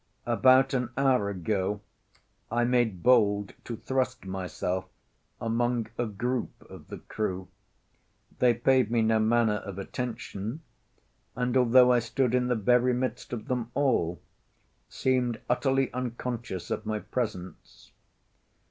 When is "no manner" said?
9.03-9.57